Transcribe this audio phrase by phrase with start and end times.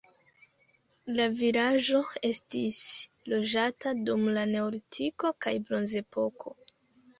[1.19, 2.79] La vilaĝo estis
[3.35, 6.59] loĝata dum la neolitiko kaj bronzepoko.